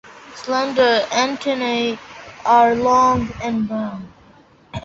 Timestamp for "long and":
2.75-3.67